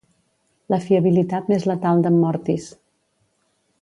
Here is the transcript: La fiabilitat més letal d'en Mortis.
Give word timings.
La 0.73 0.79
fiabilitat 0.85 1.51
més 1.53 1.67
letal 1.73 2.01
d'en 2.07 2.17
Mortis. 2.23 2.67